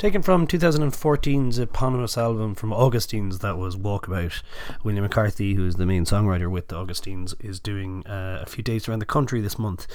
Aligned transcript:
Taken 0.00 0.22
from 0.22 0.46
2014's 0.46 1.58
eponymous 1.58 2.16
album 2.16 2.54
from 2.54 2.72
Augustines, 2.72 3.40
that 3.40 3.58
was 3.58 3.76
Walkabout. 3.76 4.40
William 4.82 5.02
McCarthy, 5.02 5.52
who 5.52 5.66
is 5.66 5.74
the 5.74 5.84
main 5.84 6.06
songwriter 6.06 6.50
with 6.50 6.68
the 6.68 6.76
Augustines, 6.76 7.34
is 7.38 7.60
doing 7.60 8.06
uh, 8.06 8.38
a 8.40 8.46
few 8.46 8.64
dates 8.64 8.88
around 8.88 9.00
the 9.00 9.04
country 9.04 9.42
this 9.42 9.58
month. 9.58 9.86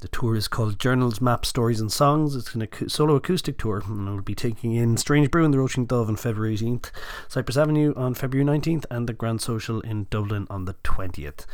The 0.00 0.08
tour 0.08 0.36
is 0.36 0.48
called 0.48 0.78
Journals, 0.78 1.22
Maps, 1.22 1.48
Stories 1.48 1.80
and 1.80 1.90
Songs. 1.90 2.36
It's 2.36 2.54
an 2.54 2.68
ac- 2.70 2.90
solo 2.90 3.14
acoustic 3.14 3.56
tour 3.56 3.82
and 3.86 4.06
I 4.06 4.12
will 4.12 4.20
be 4.20 4.34
taking 4.34 4.74
in 4.74 4.98
Strange 4.98 5.30
Brew 5.30 5.46
in 5.46 5.50
the 5.50 5.56
Róisín 5.56 5.86
Dubh 5.86 6.08
on 6.08 6.16
February 6.16 6.58
18th, 6.58 6.90
Cypress 7.28 7.56
Avenue 7.56 7.94
on 7.96 8.12
February 8.12 8.46
19th, 8.46 8.84
and 8.90 9.08
the 9.08 9.14
Grand 9.14 9.40
Social 9.40 9.80
in 9.80 10.08
Dublin 10.10 10.46
on 10.50 10.66
the 10.66 10.74
20th. 10.84 11.46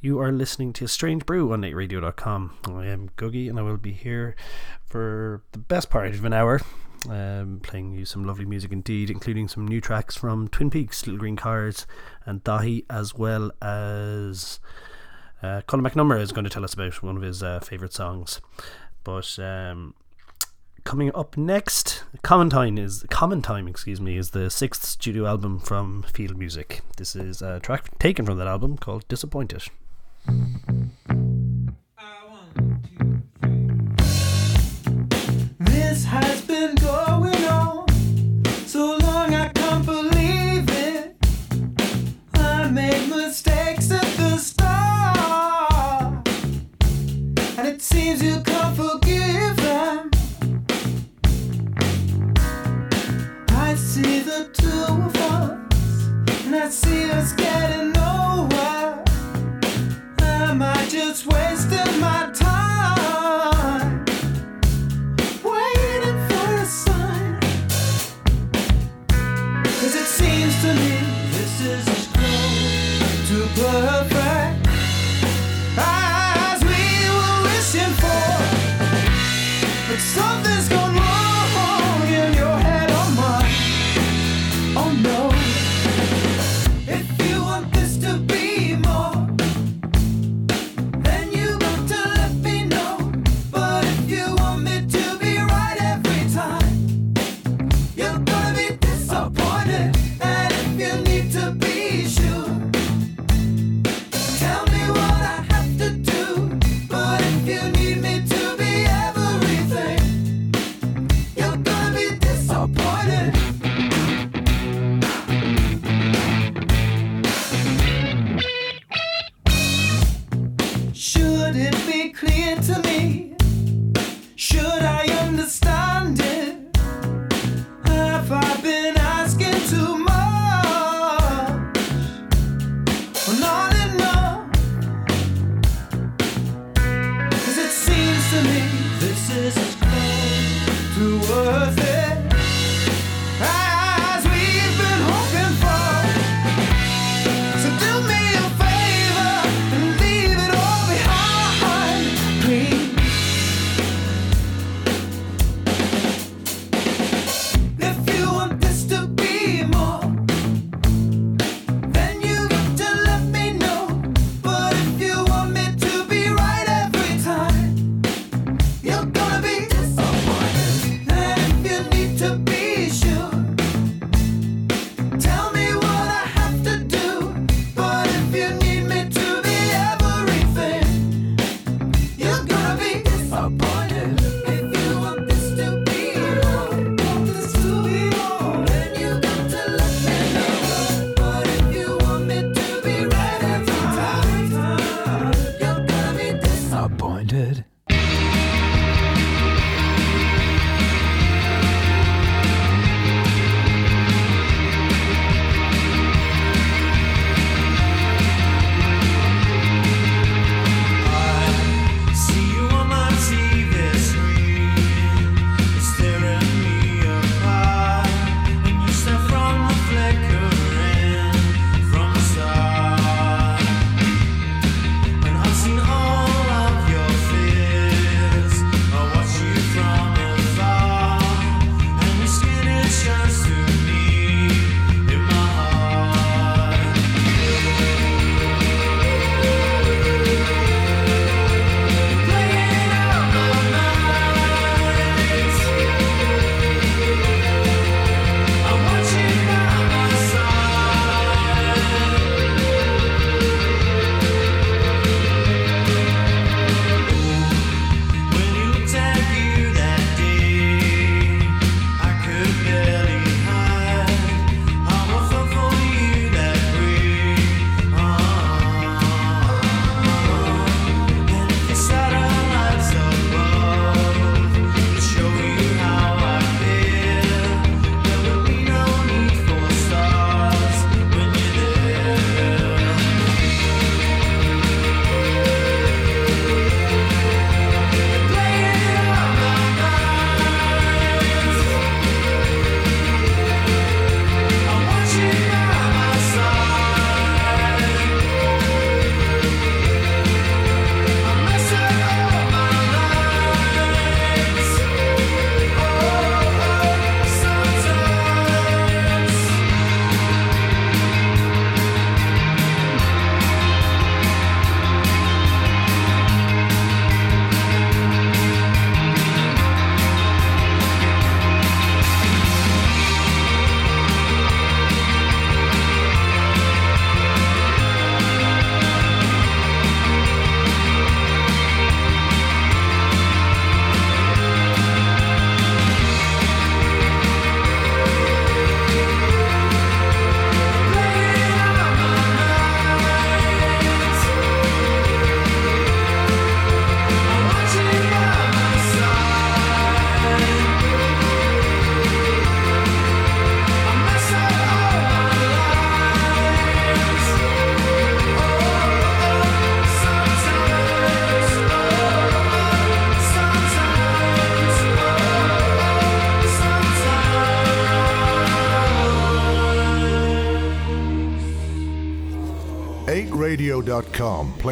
You 0.00 0.20
are 0.20 0.30
listening 0.30 0.72
to 0.74 0.86
Strange 0.86 1.26
Brew 1.26 1.52
on 1.52 1.62
8radio.com. 1.62 2.58
I 2.68 2.86
am 2.86 3.08
Googie 3.16 3.50
and 3.50 3.58
I 3.58 3.62
will 3.62 3.76
be 3.76 3.90
here 3.90 4.36
for 4.84 5.42
the 5.50 5.58
best 5.58 5.90
part 5.90 6.14
of 6.14 6.24
an 6.24 6.32
hour 6.32 6.60
um, 7.08 7.60
playing 7.62 7.92
you 7.92 8.04
some 8.04 8.24
lovely 8.24 8.44
music 8.44 8.72
indeed, 8.72 9.10
including 9.10 9.48
some 9.48 9.66
new 9.66 9.80
tracks 9.80 10.16
from 10.16 10.48
Twin 10.48 10.70
Peaks, 10.70 11.06
Little 11.06 11.18
Green 11.18 11.36
Cars, 11.36 11.86
and 12.24 12.42
Dahi, 12.44 12.84
as 12.90 13.14
well 13.14 13.50
as 13.62 14.60
uh, 15.42 15.62
Colin 15.66 15.84
McNummer 15.84 16.20
is 16.20 16.32
going 16.32 16.44
to 16.44 16.50
tell 16.50 16.64
us 16.64 16.74
about 16.74 17.02
one 17.02 17.16
of 17.16 17.22
his 17.22 17.42
uh, 17.42 17.60
favourite 17.60 17.92
songs. 17.92 18.40
But 19.04 19.38
um, 19.38 19.94
coming 20.84 21.10
up 21.14 21.36
next, 21.36 22.04
Common 22.22 22.50
Time 22.50 22.78
is 22.78 23.04
Common 23.10 23.42
Time, 23.42 23.68
excuse 23.68 24.00
me, 24.00 24.16
is 24.16 24.30
the 24.30 24.50
sixth 24.50 24.84
studio 24.84 25.26
album 25.26 25.58
from 25.58 26.02
Field 26.04 26.36
Music. 26.36 26.80
This 26.96 27.14
is 27.14 27.42
a 27.42 27.60
track 27.60 27.98
taken 27.98 28.24
from 28.24 28.38
that 28.38 28.46
album 28.46 28.78
called 28.78 29.06
Disappointed. 29.08 29.64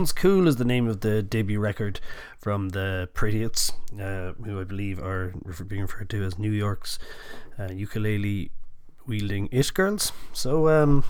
Fun's 0.00 0.12
Cool 0.12 0.48
is 0.48 0.56
the 0.56 0.64
name 0.64 0.88
of 0.88 1.00
the 1.00 1.22
debut 1.22 1.60
record 1.60 2.00
from 2.38 2.70
the 2.70 3.10
Prettiots, 3.12 3.72
uh, 4.00 4.32
who 4.32 4.58
I 4.58 4.64
believe 4.64 4.98
are 4.98 5.34
being 5.68 5.82
referred 5.82 6.08
to 6.08 6.24
as 6.24 6.38
New 6.38 6.52
York's 6.52 6.98
uh, 7.58 7.70
ukulele 7.70 8.50
wielding 9.06 9.48
ish 9.50 9.70
girls. 9.70 10.12
So, 10.32 10.68
um, 10.68 11.04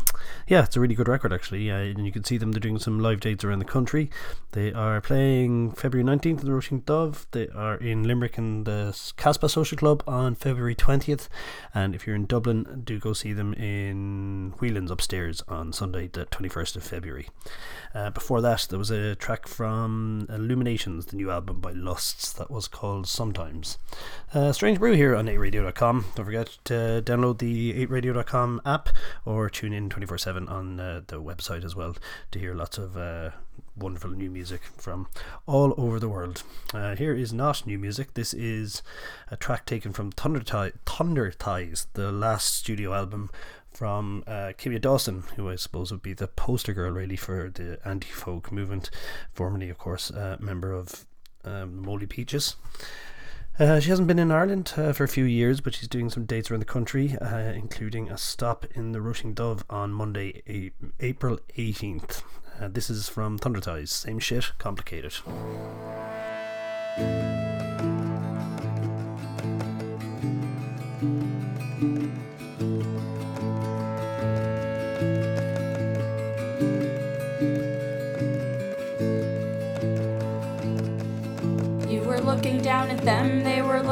yeah, 0.47 0.65
it's 0.65 0.77
a 0.77 0.81
really 0.81 0.95
good 0.95 1.09
record 1.09 1.33
actually. 1.33 1.71
Uh, 1.71 1.77
and 1.77 2.07
you 2.07 2.13
can 2.13 2.25
see 2.25 2.37
them, 2.37 2.53
they're 2.53 2.61
doing 2.61 2.79
some 2.79 3.01
live 3.01 3.21
dates 3.21 3.45
around 3.45 3.59
the 3.59 3.65
country. 3.65 4.11
They 4.53 4.73
are 4.73 5.01
playing 5.01 5.73
February 5.73 6.05
19th 6.05 6.39
at 6.39 6.45
the 6.45 6.51
Róisín 6.51 6.83
Dubh. 6.83 7.27
They 7.31 7.49
are 7.49 7.77
in 7.77 8.05
Limerick 8.05 8.37
and 8.39 8.67
the 8.67 8.91
Kasbah 9.17 9.51
Social 9.51 9.79
Club 9.79 10.03
on 10.07 10.35
February 10.35 10.75
20th. 10.75 11.29
And 11.73 11.95
if 11.95 12.07
you're 12.07 12.17
in 12.17 12.27
Dublin, 12.27 12.83
do 12.85 12.99
go 12.99 13.13
see 13.13 13.33
them 13.33 13.55
in 13.55 14.55
Whelan's 14.59 14.91
upstairs 14.91 15.43
on 15.47 15.73
Sunday, 15.73 16.09
the 16.09 16.27
21st 16.27 16.77
of 16.77 16.83
February. 16.83 17.29
Uh, 17.95 18.11
before 18.11 18.41
that, 18.41 18.67
there 18.71 18.79
was 18.79 18.91
a 18.91 19.15
track 19.15 19.47
from 19.47 20.27
Illuminations, 20.29 21.07
the 21.07 21.17
new 21.17 21.31
album 21.31 21.61
by 21.61 21.73
Lusts, 21.73 22.33
that 22.33 22.51
was 22.51 22.69
called 22.69 23.07
Sometimes. 23.07 23.79
Uh, 24.35 24.53
Strange 24.53 24.79
Brew 24.79 24.95
here 24.95 25.15
on 25.15 25.27
8radio.com. 25.27 26.07
Don't 26.15 26.25
forget 26.25 26.59
to 26.65 27.03
download 27.05 27.39
the 27.39 27.80
8radio.com 27.87 28.61
app 28.65 28.89
or 29.25 29.49
tune 29.49 29.73
in 29.73 29.89
24 29.89 30.19
7 30.19 30.49
on 30.49 30.79
uh, 30.79 31.01
the 31.07 31.23
website 31.23 31.65
as 31.65 31.75
well 31.75 31.97
to 32.31 32.39
hear 32.39 32.55
lots 32.55 32.79
of 32.79 32.97
uh, 32.97 33.31
wonderful 33.77 34.11
new 34.11 34.31
music 34.31 34.63
from 34.77 35.09
all 35.47 35.75
over 35.77 35.99
the 35.99 36.09
world. 36.09 36.43
Uh, 36.75 36.95
here 36.95 37.15
is 37.15 37.33
not 37.33 37.67
new 37.67 37.79
music. 37.79 38.15
This 38.15 38.35
is 38.35 38.83
a 39.31 39.37
track 39.37 39.67
taken 39.67 39.93
from 39.93 40.11
Thunder, 40.11 40.41
Thi- 40.41 40.79
Thunder 40.85 41.31
Thighs, 41.31 41.87
the 41.95 42.13
last 42.13 42.55
studio 42.55 42.93
album 42.93 43.31
from 43.71 44.25
uh, 44.27 44.53
Kimya 44.59 44.81
Dawson, 44.81 45.25
who 45.37 45.49
I 45.49 45.57
suppose 45.57 45.91
would 45.91 46.03
be 46.03 46.13
the 46.13 46.29
poster 46.29 46.75
girl 46.75 46.93
really 46.93 47.17
for 47.17 47.51
the 47.51 47.79
anti 47.85 48.09
folk 48.09 48.53
movement, 48.53 48.91
formerly, 49.33 49.71
of 49.71 49.79
course, 49.79 50.11
a 50.11 50.37
member 50.41 50.73
of 50.73 51.07
um, 51.45 51.83
Moldy 51.83 52.07
Peaches. 52.07 52.57
Uh, 53.61 53.79
she 53.79 53.91
hasn't 53.91 54.09
been 54.09 54.19
in 54.19 54.31
Ireland 54.33 54.73
uh, 54.79 54.95
for 54.95 55.05
a 55.05 55.09
few 55.09 55.25
years, 55.25 55.61
but 55.61 55.75
she's 55.75 55.87
doing 55.87 56.09
some 56.09 56.25
dates 56.25 56.51
around 56.51 56.61
the 56.61 56.65
country, 56.65 57.19
uh, 57.21 57.53
including 57.53 58.11
a 58.11 58.17
stop 58.17 58.65
in 58.75 58.93
the 58.93 59.01
Róisín 59.01 59.35
Dubh 59.35 59.63
on 59.69 59.93
Monday, 59.93 60.43
a- 60.49 60.71
April 61.01 61.39
18th. 61.59 62.23
Uh, 62.59 62.69
this 62.69 62.89
is 62.89 63.11
from 63.11 63.37
Thunder 63.37 63.61
Thighs. 63.61 63.91
Same 63.91 64.19
shit, 64.19 64.53
complicated. 64.57 65.13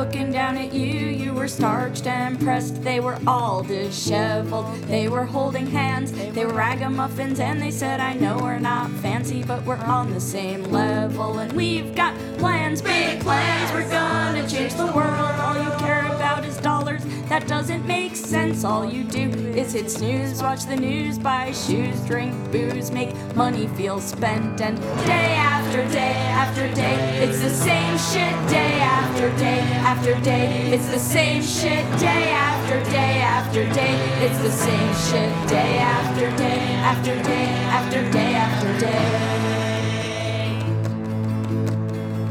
Looking 0.09 0.33
down 0.33 0.57
at 0.57 0.73
you. 0.73 1.07
You 1.07 1.35
were 1.35 1.49
starched 1.49 2.07
and 2.07 2.41
pressed, 2.41 2.83
they 2.83 2.99
were 2.99 3.19
all 3.27 3.63
disheveled. 3.63 4.75
They 4.85 5.07
were 5.07 5.27
holding 5.27 5.67
hands, 5.67 6.13
they 6.13 6.47
were 6.47 6.55
ragamuffins, 6.55 7.41
and 7.41 7.61
they 7.61 7.71
said, 7.71 8.01
I 8.01 8.15
know 8.15 8.39
we're 8.39 8.59
not 8.59 8.91
fancy, 9.03 9.43
but 9.43 9.63
we're 9.67 9.77
on 9.77 10.11
the 10.11 10.21
same 10.21 10.63
level. 10.65 11.41
And 11.41 11.53
we've 11.53 11.95
got 11.95 12.17
plans, 12.39 12.81
big 12.81 13.21
plans, 13.21 13.71
we're 13.75 13.91
gonna 13.91 14.49
change 14.49 14.73
the 14.77 14.87
world. 14.87 15.41
All 15.41 15.63
you 15.63 15.71
care 15.79 16.07
about 16.07 16.43
is 16.47 16.57
dollars, 16.57 17.05
that 17.29 17.47
doesn't 17.47 17.87
make 17.87 18.17
sense. 18.17 18.65
All 18.65 18.91
you 18.91 19.05
do 19.05 19.29
is 19.29 19.75
hit 19.75 19.91
snooze, 19.91 20.43
watch 20.43 20.65
the 20.65 20.77
news, 20.77 21.19
buy 21.19 21.53
shoes, 21.53 22.01
drink 22.07 22.33
booze, 22.51 22.91
make 22.91 23.15
money 23.37 23.69
feel 23.77 24.01
spent. 24.01 24.63
And 24.63 24.81
day 25.05 25.35
after 25.69 25.85
day 25.93 26.15
after 26.33 26.75
day, 26.75 27.19
it's 27.23 27.43
the 27.43 27.51
same 27.51 27.99
shit. 27.99 28.49
Day 28.49 28.81
after 28.81 29.29
day 29.37 29.61
after 29.85 30.15
day, 30.23 30.73
it's 30.73 30.89
the 30.89 30.99
same 30.99 31.43
shit. 31.43 31.85
Day 32.01 32.31
after 32.31 32.83
day 32.91 33.21
after 33.21 33.65
day, 33.75 33.95
it's 34.25 34.39
the 34.39 34.51
same 34.51 34.95
shit. 34.95 35.49
Day 35.49 35.77
after 35.77 36.35
day 36.39 36.61
after 36.89 37.15
day 37.23 37.49
after 37.77 38.11
day 38.11 38.35
after 38.35 38.79
day. 38.81 39.29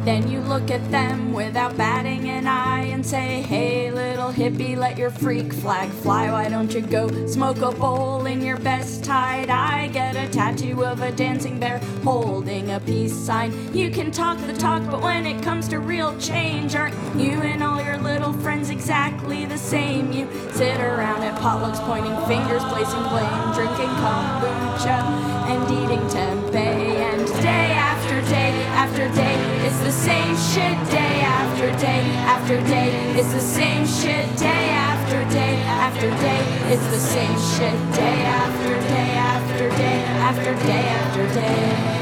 Then 0.03 0.27
you 0.27 0.39
look 0.39 0.71
at 0.71 0.89
them 0.89 1.31
without 1.31 1.77
batting 1.77 2.27
an 2.29 2.47
eye 2.47 2.85
and 2.85 3.05
say, 3.05 3.43
Hey, 3.43 3.91
little 3.91 4.06
hippie, 4.31 4.77
let 4.77 4.97
your 4.97 5.09
freak 5.09 5.53
flag 5.53 5.89
fly. 5.89 6.31
Why 6.31 6.49
don't 6.49 6.73
you 6.73 6.81
go 6.81 7.07
smoke 7.27 7.61
a 7.61 7.71
bowl 7.71 8.25
in 8.25 8.41
your 8.41 8.57
best 8.57 9.03
tie 9.03 9.45
dye? 9.45 9.87
Get 9.87 10.15
a 10.15 10.29
tattoo 10.31 10.85
of 10.85 11.01
a 11.01 11.11
dancing 11.11 11.59
bear 11.59 11.79
holding 12.03 12.71
a 12.71 12.79
peace 12.79 13.15
sign. 13.15 13.51
You 13.75 13.89
can 13.89 14.11
talk 14.11 14.37
the 14.47 14.53
talk, 14.53 14.83
but 14.89 15.01
when 15.01 15.25
it 15.25 15.41
comes 15.43 15.67
to 15.69 15.79
real 15.79 16.17
change, 16.19 16.75
aren't 16.75 16.95
you 17.19 17.41
and 17.41 17.63
all 17.63 17.83
your 17.83 17.97
little 17.97 18.33
friends 18.33 18.69
exactly 18.69 19.45
the 19.45 19.57
same? 19.57 20.11
You 20.11 20.27
sit 20.51 20.79
around 20.79 21.23
at 21.23 21.39
potlucks 21.41 21.79
pointing 21.85 22.15
fingers, 22.27 22.63
placing 22.65 23.03
blame, 23.09 23.53
drinking 23.53 23.93
kombucha 24.01 25.37
and 25.47 25.63
eating 25.71 26.05
tempeh. 26.09 26.55
And 26.55 27.27
day 27.41 27.71
after 27.71 27.96
day 28.29 28.63
after 28.75 29.07
day, 29.13 29.35
it's 29.65 29.79
the 29.79 29.91
same 29.91 30.35
shit. 30.35 30.77
Day 30.91 31.21
after 31.21 31.67
day 31.79 32.01
after 32.27 32.57
day, 32.67 32.89
it's 33.17 33.31
the 33.33 33.39
same 33.39 33.85
shit. 33.85 34.25
Day 34.37 34.69
after 34.69 35.23
day 35.33 35.55
after 35.63 36.09
day, 36.09 36.41
it's 36.73 36.87
the 36.87 36.99
same 36.99 37.37
shit. 37.55 37.77
Day 37.95 38.21
after 38.25 38.73
day 38.93 39.11
after 39.33 39.69
day 39.69 40.03
after 40.27 40.53
day 40.67 40.87
after 40.99 41.27
day. 41.33 41.97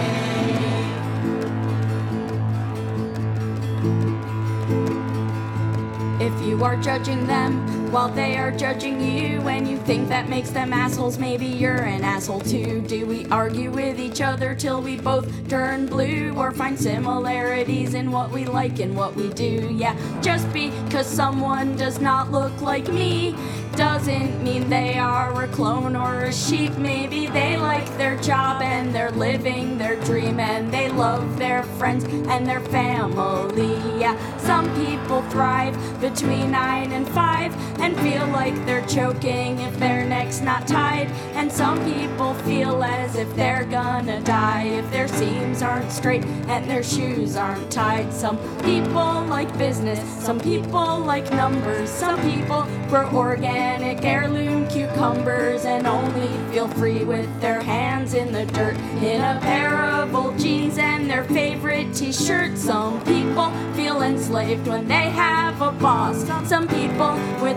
If 6.25 6.47
you 6.47 6.63
are 6.63 6.77
judging 6.77 7.27
them 7.27 7.84
while 7.95 8.09
they 8.09 8.35
are 8.35 8.51
judging 8.51 8.99
you, 8.99 9.39
and 9.47 9.65
you 9.65 9.77
think 9.77 10.09
that 10.09 10.27
makes 10.27 10.49
them 10.49 10.73
assholes, 10.73 11.17
maybe 11.17 11.45
you're 11.45 11.83
an 11.83 12.03
asshole 12.03 12.41
too. 12.41 12.81
Do 12.81 13.05
we 13.05 13.25
argue 13.27 13.71
with 13.71 14.01
each 14.01 14.19
other 14.19 14.53
till 14.53 14.81
we 14.81 14.97
both 14.97 15.47
turn 15.47 15.85
blue, 15.85 16.33
or 16.35 16.51
find 16.51 16.77
similarities 16.77 17.93
in 17.93 18.11
what 18.11 18.31
we 18.31 18.43
like 18.43 18.79
and 18.81 18.97
what 18.97 19.15
we 19.15 19.29
do? 19.29 19.73
Yeah, 19.73 19.95
just 20.21 20.51
because 20.51 21.07
someone 21.07 21.77
does 21.77 22.01
not 22.01 22.33
look 22.33 22.59
like 22.59 22.89
me 22.89 23.33
doesn't 23.77 24.41
mean 24.41 24.69
they 24.69 24.97
are 24.97 25.43
a 25.43 25.47
clone 25.49 25.95
or 25.97 26.23
a 26.23 26.33
sheep. 26.33 26.73
Maybe 26.77 27.27
they 27.27 27.57
like 27.57 27.85
their 27.97 28.15
job 28.21 28.61
and 28.61 28.95
they're 28.95 29.11
living 29.11 29.77
their 29.77 29.97
dream 30.03 30.39
and 30.39 30.71
they 30.71 30.89
love 30.89 31.37
their 31.37 31.63
friends 31.77 32.05
and 32.05 32.47
their 32.47 32.61
family. 32.61 33.75
Yeah, 33.99 34.15
some 34.37 34.65
people 34.85 35.21
thrive 35.23 35.75
between 35.99 36.51
nine 36.51 36.93
and 36.93 37.07
five 37.09 37.53
and 37.85 37.95
feel 37.99 38.25
like 38.29 38.55
they're 38.65 38.85
choking 38.87 39.59
if 39.59 39.77
their 39.77 40.03
neck's 40.05 40.41
not 40.41 40.67
tied. 40.67 41.07
And 41.35 41.51
some 41.51 41.77
people 41.85 42.33
feel 42.33 42.83
as 42.83 43.15
if 43.15 43.33
they're 43.35 43.65
gonna 43.65 44.21
die 44.21 44.63
if 44.63 44.89
their 44.89 45.07
seams 45.07 45.61
aren't 45.61 45.91
straight 45.91 46.25
and 46.47 46.67
their 46.67 46.81
shoes 46.81 47.35
aren't 47.35 47.71
tied. 47.71 48.11
Some 48.11 48.39
people 48.63 49.23
like 49.25 49.55
business, 49.59 49.99
some 50.25 50.39
people 50.39 50.99
like 50.99 51.29
numbers, 51.31 51.91
some 51.91 52.19
people 52.21 52.65
grow 52.89 53.07
organic 53.09 54.03
heirloom 54.03 54.67
cucumbers 54.67 55.65
and 55.65 55.85
only 55.85 56.27
feel 56.51 56.67
free 56.67 57.03
with 57.03 57.29
their 57.39 57.61
hands 57.61 58.15
in 58.15 58.31
the 58.31 58.47
dirt 58.47 58.77
in 59.03 59.21
a 59.21 59.39
pair 59.41 59.85
of 59.91 60.15
old 60.15 60.39
jeans 60.39 60.79
and 60.79 61.07
their 61.07 61.23
favorite 61.25 61.93
t-shirt. 61.93 62.57
Some 62.57 63.03
people 63.05 63.51
feel 63.73 64.01
enslaved 64.01 64.67
when 64.67 64.87
they 64.87 65.09
have 65.11 65.61
a 65.61 65.71
boss. 65.71 66.25
Some 66.47 66.67
people 66.67 67.15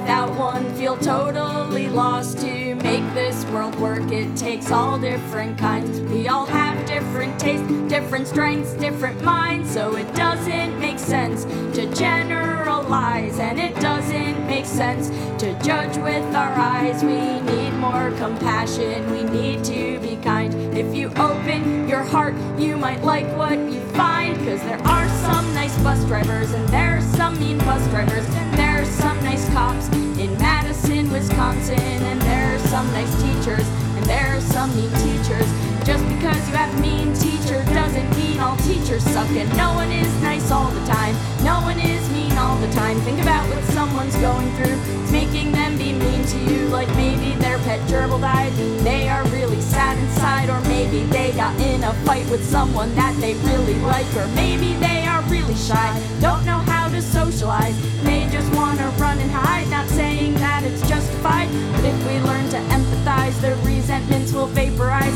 without 0.08 0.38
one 0.38 0.64
feel 0.74 0.96
totally 0.96 1.86
lost 1.90 2.38
to 2.38 2.74
make 2.76 3.04
this 3.12 3.44
world 3.52 3.74
work. 3.74 4.10
It 4.10 4.34
takes 4.38 4.70
all 4.70 4.98
different 4.98 5.58
kinds. 5.58 6.00
We 6.00 6.28
all 6.28 6.46
have 6.46 6.86
different 6.86 7.38
tastes, 7.38 7.66
different 7.90 8.26
strengths, 8.26 8.72
different 8.72 9.22
minds. 9.22 9.70
So 9.70 9.96
it 9.96 10.10
doesn't 10.14 10.80
make 10.80 10.98
sense 10.98 11.44
to 11.76 11.92
generalize, 11.92 13.38
and 13.38 13.60
it 13.60 13.74
doesn't 13.82 14.46
make 14.46 14.64
sense 14.64 15.10
to 15.42 15.52
judge 15.62 15.98
with 15.98 16.24
our 16.34 16.54
eyes. 16.54 17.04
We 17.04 17.40
need 17.40 17.72
more 17.72 18.10
compassion. 18.12 19.10
We 19.10 19.24
need 19.24 19.62
to 19.64 20.00
be 20.00 20.16
kind. 20.24 20.54
If 20.74 20.94
you 20.94 21.08
open 21.16 21.86
your 21.86 22.02
heart, 22.02 22.34
you 22.58 22.78
might 22.78 23.04
like 23.04 23.26
what 23.36 23.58
you 23.58 23.80
find. 23.92 24.34
Cause 24.38 24.62
there 24.62 24.80
are 24.86 25.08
some 25.26 25.52
nice 25.52 25.76
bus 25.82 26.02
drivers, 26.06 26.54
and 26.54 26.66
there's 26.70 27.04
some 27.04 27.38
mean 27.38 27.58
bus 27.58 27.86
drivers, 27.88 28.24
and 28.24 28.57
some 28.90 29.22
nice 29.22 29.48
cops 29.50 29.88
in 30.18 30.36
Madison, 30.38 31.10
Wisconsin, 31.10 31.78
and 31.78 32.20
there 32.22 32.54
are 32.54 32.58
some 32.58 32.86
nice 32.92 33.14
teachers, 33.22 33.66
and 33.96 34.04
there 34.06 34.36
are 34.36 34.40
some 34.40 34.74
mean 34.76 34.90
teachers. 34.90 35.48
Just 35.84 36.04
because 36.08 36.48
you 36.48 36.56
have 36.56 36.80
mean 36.80 37.12
teacher 37.14 37.18
doesn't 37.18 37.27
mean 38.38 38.46
all 38.46 38.56
teachers 38.58 39.02
suck, 39.04 39.28
and 39.30 39.48
no 39.56 39.74
one 39.74 39.90
is 39.90 40.22
nice 40.22 40.50
all 40.50 40.70
the 40.70 40.86
time. 40.86 41.14
No 41.42 41.60
one 41.60 41.78
is 41.78 42.08
mean 42.10 42.32
all 42.38 42.56
the 42.58 42.70
time. 42.72 42.98
Think 43.00 43.20
about 43.20 43.48
what 43.48 43.62
someone's 43.64 44.16
going 44.16 44.50
through. 44.56 44.78
It's 45.02 45.12
making 45.12 45.52
them 45.52 45.76
be 45.76 45.92
mean 45.92 46.24
to 46.24 46.38
you, 46.38 46.68
like 46.68 46.88
maybe 46.94 47.34
their 47.40 47.58
pet 47.58 47.80
gerbil 47.88 48.20
died. 48.20 48.52
They 48.84 49.08
are 49.08 49.24
really 49.28 49.60
sad 49.60 49.98
inside, 49.98 50.48
or 50.50 50.60
maybe 50.68 51.04
they 51.04 51.32
got 51.32 51.58
in 51.60 51.82
a 51.82 51.92
fight 52.04 52.28
with 52.30 52.44
someone 52.44 52.94
that 52.94 53.16
they 53.20 53.34
really 53.34 53.74
like, 53.80 54.06
or 54.16 54.26
maybe 54.28 54.74
they 54.74 55.06
are 55.06 55.22
really 55.22 55.56
shy, 55.56 55.88
don't 56.20 56.44
know 56.44 56.58
how 56.58 56.88
to 56.88 57.02
socialize. 57.02 57.76
They 58.02 58.28
just 58.30 58.52
wanna 58.54 58.88
run 58.98 59.18
and 59.18 59.30
hide, 59.30 59.68
not 59.68 59.88
saying 59.88 60.34
that 60.34 60.62
it's 60.62 60.86
justified. 60.88 61.48
But 61.72 61.84
if 61.84 61.98
we 62.06 62.20
learn 62.20 62.48
to 62.50 62.58
empathize, 62.76 63.40
the 63.40 63.56
resentments 63.66 64.32
will 64.32 64.46
vaporize. 64.46 65.07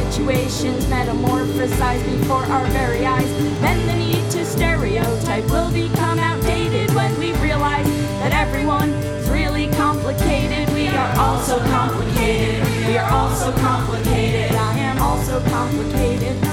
Situations 0.00 0.86
metamorphosize 0.86 2.02
before 2.04 2.42
our 2.44 2.64
very 2.68 3.04
eyes. 3.04 3.28
Then 3.60 3.86
the 3.86 3.94
need 3.94 4.30
to 4.30 4.44
stereotype 4.46 5.44
will 5.50 5.70
become 5.70 6.18
outdated 6.18 6.90
when 6.94 7.16
we 7.18 7.32
realize 7.34 7.86
that 8.20 8.32
everyone 8.32 8.88
is 8.88 9.28
really 9.28 9.68
complicated. 9.72 10.72
We 10.74 10.88
are 10.88 11.18
all 11.18 11.38
so 11.42 11.58
complicated. 11.58 12.66
We 12.86 12.96
are 12.96 13.10
all 13.12 13.30
so 13.34 13.52
complicated. 13.52 14.52
I 14.52 14.78
am 14.78 14.98
also 14.98 15.38
complicated. 15.50 16.49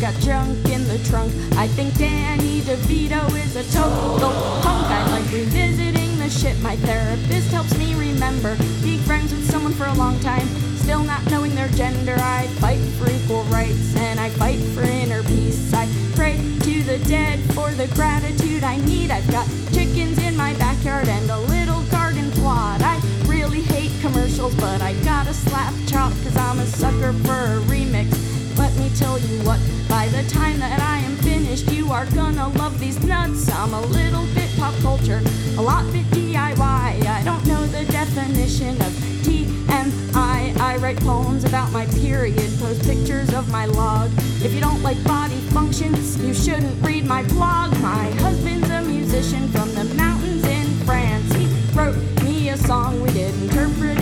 Got 0.00 0.14
junk 0.20 0.56
in 0.70 0.82
the 0.88 0.98
trunk. 1.04 1.30
I 1.56 1.66
think 1.68 1.94
Danny 1.98 2.62
DeVito 2.62 3.22
is 3.36 3.54
a 3.54 3.64
total 3.76 4.30
punk. 4.62 4.86
I 4.86 5.06
like 5.10 5.30
revisiting 5.30 6.18
the 6.18 6.30
shit 6.30 6.58
my 6.62 6.76
therapist 6.76 7.50
helps 7.50 7.76
me 7.76 7.94
remember. 7.94 8.56
Being 8.82 9.00
friends 9.00 9.30
with 9.30 9.50
someone 9.50 9.74
for 9.74 9.84
a 9.84 9.92
long 9.94 10.18
time, 10.20 10.46
still 10.76 11.02
not 11.02 11.28
knowing 11.30 11.54
their 11.54 11.68
gender. 11.68 12.14
I 12.16 12.46
fight 12.60 12.80
for 12.96 13.10
equal 13.10 13.42
rights 13.44 13.94
and 13.96 14.18
I 14.18 14.30
fight 14.30 14.58
for 14.72 14.82
inner 14.82 15.22
peace. 15.24 15.74
I 15.74 15.86
pray 16.14 16.36
to 16.60 16.82
the 16.82 16.98
dead 17.06 17.38
for 17.52 17.70
the 17.72 17.88
gratitude 17.88 18.64
I 18.64 18.78
need. 18.86 19.10
I've 19.10 19.30
got 19.30 19.46
chickens 19.70 20.18
in 20.18 20.34
my 20.34 20.54
backyard 20.54 21.08
and 21.08 21.28
a 21.30 21.40
little 21.40 21.82
garden 21.90 22.30
plot. 22.30 22.80
I 22.80 22.98
really 23.26 23.60
hate 23.60 23.92
commercials, 24.00 24.54
but 24.54 24.80
I 24.80 24.94
gotta 25.04 25.34
slap 25.34 25.74
chop 25.86 26.12
cause 26.22 26.36
I'm 26.38 26.58
a 26.58 26.66
sucker 26.66 27.12
for 27.12 27.34
a 27.34 27.60
remix. 27.68 28.39
Let 28.60 28.76
me 28.76 28.90
tell 28.94 29.18
you 29.18 29.38
what, 29.38 29.58
by 29.88 30.08
the 30.08 30.22
time 30.28 30.58
that 30.58 30.78
I 30.82 30.98
am 30.98 31.16
finished, 31.16 31.72
you 31.72 31.90
are 31.90 32.04
gonna 32.14 32.46
love 32.58 32.78
these 32.78 33.02
nuts. 33.02 33.50
I'm 33.50 33.72
a 33.72 33.80
little 33.80 34.26
bit 34.34 34.50
pop 34.58 34.74
culture, 34.82 35.22
a 35.56 35.62
lot 35.62 35.90
bit 35.94 36.04
DIY. 36.10 36.60
I 36.60 37.22
don't 37.24 37.44
know 37.46 37.64
the 37.64 37.86
definition 37.90 38.76
of 38.82 38.92
TMI. 39.24 40.54
I 40.60 40.76
write 40.76 41.00
poems 41.00 41.44
about 41.44 41.72
my 41.72 41.86
period, 41.86 42.50
post 42.60 42.82
pictures 42.82 43.32
of 43.32 43.50
my 43.50 43.64
log. 43.64 44.10
If 44.44 44.52
you 44.52 44.60
don't 44.60 44.82
like 44.82 45.02
body 45.04 45.40
functions, 45.56 46.22
you 46.22 46.34
shouldn't 46.34 46.84
read 46.84 47.06
my 47.06 47.22
blog. 47.28 47.72
My 47.80 48.10
husband's 48.20 48.68
a 48.68 48.82
musician 48.82 49.48
from 49.48 49.72
the 49.74 49.84
mountains 49.94 50.44
in 50.44 50.66
France. 50.84 51.32
He 51.32 51.46
wrote 51.72 51.96
me 52.22 52.50
a 52.50 52.58
song, 52.58 53.00
we 53.00 53.10
did 53.12 53.34
interpretive 53.42 53.99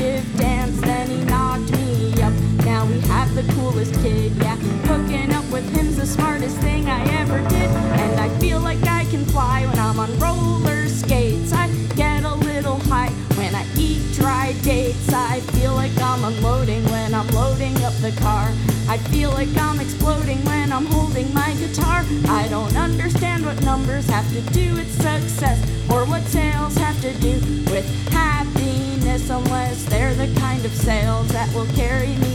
the 3.42 3.52
coolest 3.52 3.94
kid, 4.02 4.32
yeah. 4.36 4.56
Hooking 4.90 5.32
up 5.32 5.44
with 5.52 5.68
him's 5.76 5.96
the 5.96 6.06
smartest 6.06 6.56
thing 6.58 6.88
I 6.88 7.00
ever 7.20 7.38
did. 7.48 7.70
And 8.02 8.18
I 8.20 8.28
feel 8.40 8.58
like 8.58 8.82
I 8.84 9.04
can 9.04 9.24
fly 9.26 9.64
when 9.66 9.78
I'm 9.78 10.00
on 10.00 10.10
roller 10.18 10.88
skates. 10.88 11.52
I 11.52 11.68
get 11.94 12.24
a 12.24 12.34
little 12.34 12.80
high 12.90 13.10
when 13.38 13.54
I 13.54 13.64
eat 13.76 14.02
dry 14.14 14.54
dates. 14.62 15.12
I 15.12 15.38
feel 15.54 15.74
like 15.74 15.96
I'm 16.00 16.24
unloading 16.24 16.84
when 16.86 17.14
I'm 17.14 17.28
loading 17.28 17.76
up 17.84 17.94
the 18.02 18.12
car. 18.20 18.50
I 18.88 18.98
feel 19.12 19.30
like 19.30 19.54
I'm 19.56 19.78
exploding 19.78 20.44
when 20.44 20.72
I'm 20.72 20.86
holding 20.86 21.32
my 21.32 21.54
guitar. 21.54 22.04
I 22.26 22.48
don't 22.48 22.76
understand 22.76 23.46
what 23.46 23.62
numbers 23.62 24.06
have 24.10 24.28
to 24.32 24.40
do 24.52 24.74
with 24.74 24.90
success 25.00 25.58
or 25.88 26.04
what 26.06 26.22
sales 26.24 26.76
have 26.78 27.00
to 27.02 27.12
do 27.20 27.34
with 27.70 27.86
happiness 28.10 29.30
unless 29.30 29.84
they're 29.84 30.14
the 30.14 30.28
kind 30.40 30.64
of 30.64 30.72
sales 30.72 31.28
that 31.28 31.54
will 31.54 31.70
carry 31.76 32.16
me 32.16 32.27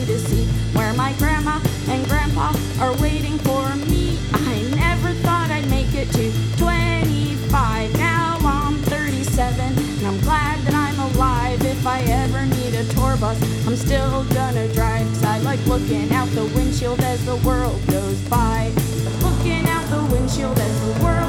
still 13.94 14.24
gonna 14.34 14.68
drive. 14.74 15.06
Cause 15.10 15.24
I 15.24 15.38
like 15.40 15.64
looking 15.68 16.12
out 16.14 16.28
the 16.30 16.46
windshield 16.56 17.00
as 17.02 17.24
the 17.26 17.36
world 17.48 17.80
goes 17.88 18.20
by. 18.28 18.72
Looking 19.22 19.68
out 19.68 19.86
the 19.92 20.04
windshield 20.12 20.58
as 20.58 20.82
the 20.82 21.04
world 21.04 21.23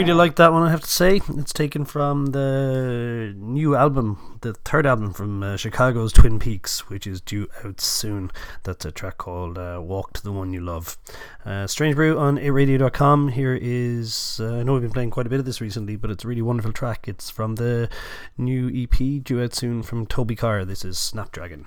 Really 0.00 0.14
like 0.14 0.36
that 0.36 0.50
one, 0.50 0.62
I 0.62 0.70
have 0.70 0.80
to 0.80 0.88
say. 0.88 1.20
It's 1.36 1.52
taken 1.52 1.84
from 1.84 2.28
the 2.28 3.34
new 3.36 3.76
album, 3.76 4.38
the 4.40 4.54
third 4.54 4.86
album 4.86 5.12
from 5.12 5.42
uh, 5.42 5.58
Chicago's 5.58 6.10
Twin 6.10 6.38
Peaks, 6.38 6.88
which 6.88 7.06
is 7.06 7.20
due 7.20 7.48
out 7.62 7.82
soon. 7.82 8.30
That's 8.62 8.86
a 8.86 8.92
track 8.92 9.18
called 9.18 9.58
uh, 9.58 9.78
Walk 9.84 10.14
to 10.14 10.22
the 10.22 10.32
One 10.32 10.54
You 10.54 10.62
Love. 10.62 10.96
Uh, 11.44 11.66
Strange 11.66 11.96
Brew 11.96 12.18
on 12.18 12.38
8radio.com. 12.38 13.28
Here 13.28 13.58
is, 13.60 14.40
uh, 14.42 14.60
I 14.60 14.62
know 14.62 14.72
we've 14.72 14.80
been 14.80 14.90
playing 14.90 15.10
quite 15.10 15.26
a 15.26 15.28
bit 15.28 15.38
of 15.38 15.44
this 15.44 15.60
recently, 15.60 15.96
but 15.96 16.10
it's 16.10 16.24
a 16.24 16.28
really 16.28 16.40
wonderful 16.40 16.72
track. 16.72 17.06
It's 17.06 17.28
from 17.28 17.56
the 17.56 17.90
new 18.38 18.70
EP 18.74 19.22
due 19.22 19.42
out 19.42 19.54
soon 19.54 19.82
from 19.82 20.06
Toby 20.06 20.34
Carr. 20.34 20.64
This 20.64 20.82
is 20.82 20.98
Snapdragon. 20.98 21.66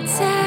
waiting. 0.00 0.43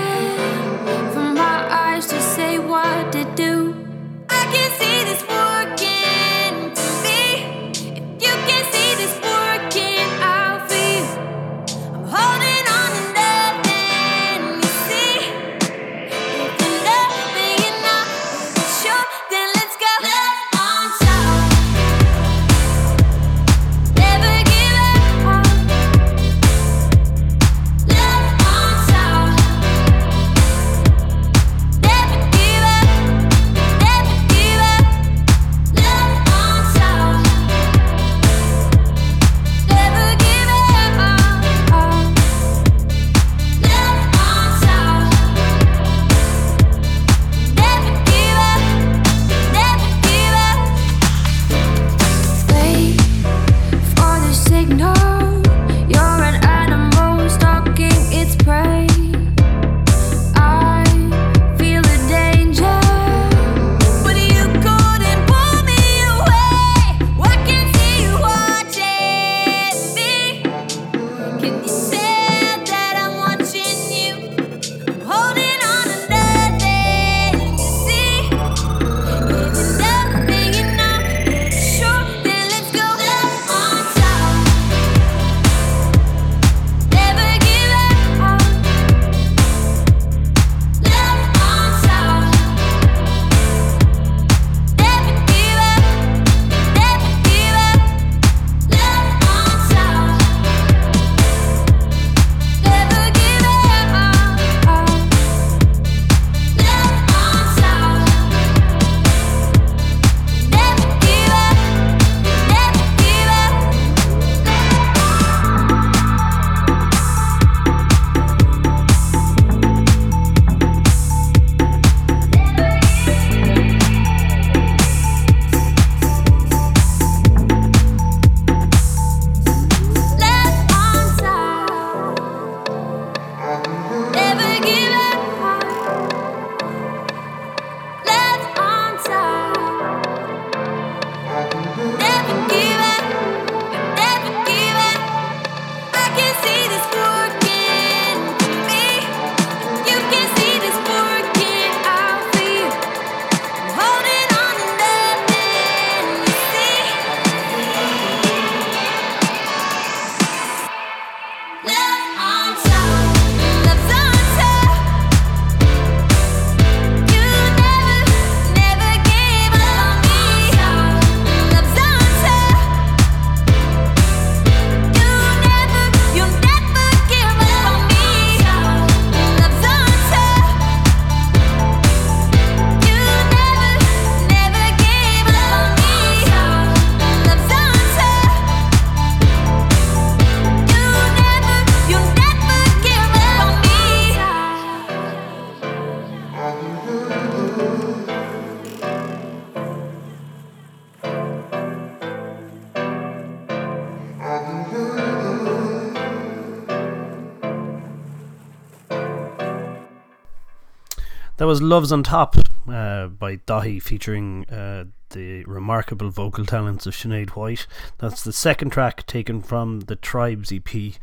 was 211.47 211.61
Love's 211.61 211.93
on 211.93 212.03
Top 212.03 212.35
uh, 212.67 213.07
by 213.07 213.37
Daithí 213.37 213.81
featuring 213.81 214.43
uh, 214.49 214.83
the 215.11 215.45
remarkable 215.45 216.09
vocal 216.09 216.45
talents 216.45 216.85
of 216.85 216.93
Sinead 216.93 217.29
White. 217.29 217.65
That's 217.99 218.21
the 218.21 218.33
second 218.33 218.71
track 218.71 219.05
taken 219.05 219.41
from 219.41 219.79
the 219.79 219.95
Tribes 219.95 220.51
EP, 220.51 220.95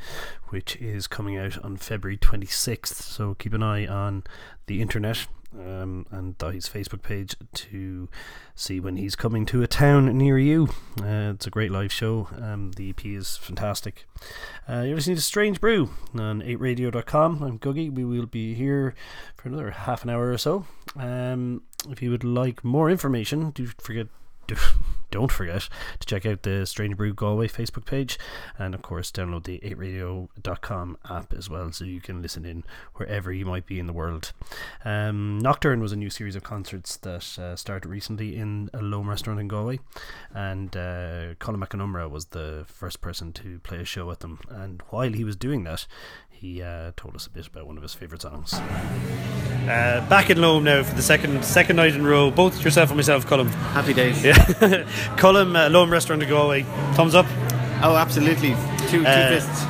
which 0.49 0.77
is 0.77 1.07
coming 1.07 1.39
out 1.39 1.57
on 1.65 1.79
February 1.79 2.19
26th. 2.19 2.89
So 2.89 3.33
keep 3.33 3.55
an 3.55 3.63
eye 3.63 3.87
on 3.87 4.23
the 4.67 4.83
internet 4.83 5.27
um, 5.59 6.07
and 6.11 6.35
his 6.53 6.69
Facebook 6.69 7.03
page 7.03 7.37
to 7.55 8.09
see 8.55 8.81
when 8.81 8.97
he's 8.97 9.17
coming 9.17 9.47
to 9.47 9.63
a 9.63 9.67
town 9.67 10.17
near 10.17 10.39
you. 10.39 10.69
Uh, 11.01 11.33
it's 11.35 11.47
a 11.47 11.51
great 11.51 11.71
live 11.71 11.93
show. 11.93 12.29
Um, 12.41 12.73
the 12.73 12.91
EP 12.91 13.05
is 13.05 13.37
fantastic. 13.37 14.07
Uh, 14.69 14.83
you're 14.83 14.97
listening 14.97 15.17
to 15.17 15.23
Strange 15.23 15.61
Brew 15.61 15.91
on 16.15 16.43
8radio.com. 16.43 17.43
I'm 17.43 17.59
Googie. 17.59 17.93
We 17.93 18.05
will 18.05 18.27
be 18.27 18.55
here 18.55 18.95
for 19.37 19.49
another 19.49 19.71
half 19.71 20.05
an 20.05 20.11
hour 20.11 20.31
or 20.31 20.39
so. 20.39 20.67
Um, 20.97 21.63
if 21.89 22.03
you 22.03 22.11
would 22.11 22.25
like 22.25 22.65
more 22.65 22.91
information, 22.91 23.51
do 23.51 23.67
forget. 23.79 24.09
Do 24.47 24.57
don't 25.15 25.31
forget 25.31 25.69
to 26.01 26.07
check 26.09 26.27
out 26.27 26.43
the 26.43 26.67
Strange 26.67 26.97
Brew 26.97 27.15
Galway 27.15 27.47
Facebook 27.47 27.85
page 27.85 28.19
and, 28.59 28.75
of 28.75 28.83
course, 28.83 29.13
download 29.13 29.45
the 29.45 29.61
8radio.com 29.61 30.99
app 31.09 31.33
as 31.33 31.49
well 31.49 31.71
so 31.71 31.85
you 31.85 32.01
can 32.01 32.21
listen 32.21 32.45
in 32.45 32.65
wherever 32.97 33.33
you 33.33 33.47
might 33.47 33.65
be 33.65 33.79
in 33.79 33.87
the 33.87 33.93
world. 33.93 34.33
Um, 34.85 35.39
Nocturne 35.39 35.81
was 35.81 35.93
a 35.93 35.97
new 35.97 36.11
series 36.11 36.35
of 36.35 36.43
concerts 36.43 36.97
that 36.97 37.39
uh, 37.39 37.55
started 37.55 37.89
recently 37.89 38.35
in 38.35 38.71
a 38.75 38.83
Loam 38.83 39.09
restaurant 39.09 39.39
in 39.39 39.47
Galway, 39.47 39.79
and 40.35 40.77
uh, 40.77 41.35
Colm 41.39 41.59
Mac 41.59 41.69
Con 41.69 41.81
Iomaire 41.81 42.11
was 42.11 42.27
the 42.27 42.65
first 42.67 43.01
person 43.01 43.33
to 43.35 43.61
play 43.61 43.79
a 43.79 43.85
show 43.85 44.11
at 44.11 44.19
them. 44.19 44.41
And 44.49 44.83
while 44.89 45.13
he 45.13 45.23
was 45.23 45.37
doing 45.37 45.63
that, 45.63 45.87
he 46.41 46.63
uh, 46.63 46.93
told 46.97 47.15
us 47.17 47.27
a 47.27 47.31
bit 47.31 47.47
about 47.47 47.67
one 47.67 47.77
of 47.77 47.83
his 47.83 47.95
favourite 47.95 48.23
songs. 48.23 48.53
Uh, 48.55 50.05
back 50.11 50.29
in 50.31 50.41
Loam 50.41 50.65
now 50.65 50.83
for 50.83 50.95
the 50.95 51.03
second 51.03 51.43
second 51.45 51.77
night 51.77 51.95
in 51.95 52.03
a 52.03 52.09
row, 52.09 52.31
both 52.31 52.63
yourself 52.63 52.91
and 52.91 52.97
myself, 52.99 53.27
Colm. 53.27 53.49
Happy 53.73 53.95
days. 53.95 54.23
Yeah, 54.23 54.35
Colm, 55.17 55.57
uh, 55.57 55.71
Loam 55.71 55.91
restaurant 55.91 56.23
in 56.23 56.29
Galway. 56.29 56.63
Thumbs 56.95 57.15
up. 57.15 57.27
Oh, 57.83 57.97
absolutely. 57.97 58.55
Two, 58.89 59.01
two 59.03 59.07
Uh, 59.07 59.41
fists. 59.41 59.65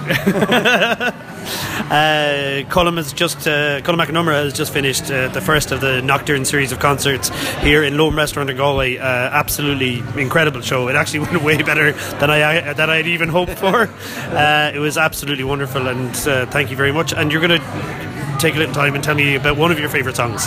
Uh, 1.45 2.65
Colm 2.71 2.97
has 2.97 3.13
just 3.13 3.47
uh, 3.47 3.81
Colm 3.83 3.97
Mac 3.97 4.09
Con 4.09 4.17
Iomaire 4.17 4.45
has 4.45 4.53
just 4.53 4.73
finished 4.73 5.11
uh, 5.11 5.29
the 5.29 5.41
first 5.41 5.71
of 5.73 5.81
the 5.81 6.03
Nocturne 6.03 6.45
series 6.45 6.73
of 6.73 6.79
concerts 6.81 7.29
here 7.61 7.83
in 7.83 7.97
Loam 7.97 8.17
Restaurant 8.17 8.51
in 8.51 8.57
Galway. 8.57 8.99
Uh, 8.99 9.05
absolutely 9.05 9.99
incredible 10.21 10.61
show. 10.61 10.89
It 10.89 10.97
actually 10.97 11.21
went 11.27 11.43
way 11.43 11.63
better 11.63 11.93
than 12.19 12.31
I 12.31 12.73
than 12.73 12.91
I'd 12.91 13.07
even 13.07 13.29
hoped 13.29 13.59
for. 13.59 13.89
Uh, 14.35 14.73
it 14.75 14.79
was 14.79 14.99
absolutely 14.99 15.45
wonderful, 15.45 15.87
and 15.87 16.11
uh, 16.27 16.47
thank 16.47 16.71
you 16.71 16.77
very 16.77 16.91
much. 16.93 17.13
And 17.13 17.31
you're 17.31 17.41
going 17.47 17.61
to 17.61 18.39
take 18.39 18.55
a 18.57 18.59
little 18.59 18.75
time 18.75 18.95
and 18.95 19.05
tell 19.05 19.15
me 19.15 19.37
about 19.37 19.57
one 19.57 19.71
of 19.71 19.79
your 19.79 19.89
favourite 19.89 20.17
songs. 20.17 20.47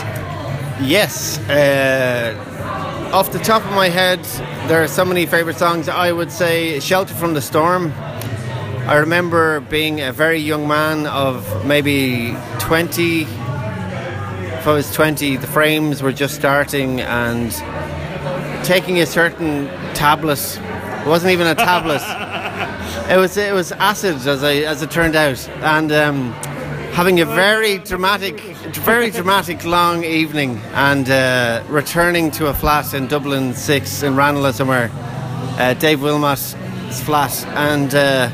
Yes. 0.81 1.39
Uh, 1.49 2.35
off 3.13 3.31
the 3.31 3.39
top 3.39 3.63
of 3.65 3.71
my 3.71 3.89
head, 3.89 4.23
there 4.67 4.83
are 4.83 4.87
so 4.87 5.05
many 5.05 5.25
favourite 5.25 5.57
songs. 5.57 5.87
I 5.87 6.11
would 6.11 6.31
say 6.31 6.79
Shelter 6.79 7.13
from 7.13 7.33
the 7.33 7.41
Storm. 7.41 7.93
I 8.87 8.95
remember 8.99 9.59
being 9.59 9.99
a 9.99 10.13
very 10.13 10.37
young 10.37 10.65
man 10.65 11.07
of 11.07 11.65
maybe 11.65 12.37
20. 12.59 13.23
If 13.23 14.65
I 14.65 14.71
was 14.71 14.93
20, 14.93 15.35
the 15.35 15.47
frames 15.47 16.01
were 16.01 16.13
just 16.13 16.35
starting 16.35 17.01
and 17.01 17.51
taking 18.63 19.01
a 19.01 19.05
certain 19.05 19.67
tablet. 19.93 20.39
It 20.61 21.05
wasn't 21.05 21.33
even 21.33 21.47
a 21.47 21.55
tablet. 21.55 22.01
it 23.11 23.17
was 23.17 23.35
it 23.35 23.53
was 23.53 23.73
acid 23.73 24.25
as 24.25 24.41
I 24.41 24.53
as 24.59 24.81
it 24.81 24.89
turned 24.89 25.17
out, 25.17 25.45
and 25.49 25.91
um, 25.91 26.31
having 26.93 27.19
a 27.19 27.25
very 27.25 27.79
dramatic, 27.79 28.39
very 28.85 29.11
dramatic 29.11 29.65
long 29.65 30.05
evening, 30.05 30.61
and 30.75 31.09
uh, 31.09 31.61
returning 31.67 32.31
to 32.31 32.47
a 32.47 32.53
flat 32.53 32.93
in 32.93 33.07
Dublin 33.07 33.53
Six 33.53 34.01
in 34.01 34.15
Ranelagh 34.15 34.53
somewhere, 34.53 34.89
uh, 35.59 35.73
Dave 35.73 36.01
Wilmot's 36.01 36.55
flat, 37.03 37.45
and. 37.47 37.93
Uh, 37.93 38.29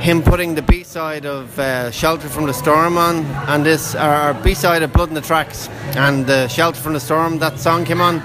him 0.00 0.22
putting 0.22 0.54
the 0.54 0.62
B 0.62 0.82
side 0.82 1.26
of 1.26 1.58
uh, 1.58 1.90
Shelter 1.90 2.28
from 2.28 2.46
the 2.46 2.54
Storm 2.54 2.96
on, 2.96 3.24
and 3.48 3.64
this 3.64 3.94
our 3.94 4.34
B 4.34 4.54
side 4.54 4.82
of 4.82 4.92
Blood 4.92 5.08
in 5.08 5.14
the 5.14 5.20
Tracks, 5.20 5.68
and 5.96 6.28
uh, 6.28 6.48
Shelter 6.48 6.80
from 6.80 6.94
the 6.94 7.00
Storm. 7.00 7.38
That 7.38 7.58
song 7.58 7.84
came 7.84 8.00
on, 8.00 8.20